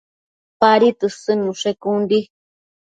[0.63, 2.21] Padi tësëdnushe con di